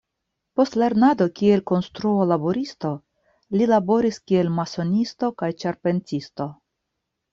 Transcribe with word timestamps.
Post 0.59 0.77
lernado 0.83 1.25
kiel 1.39 1.61
konstruo-laboristo, 1.71 2.91
li 3.61 3.69
laboris 3.75 4.19
kiel 4.31 4.53
masonisto 4.57 5.31
kaj 5.43 5.55
ĉarpentisto. 5.65 6.53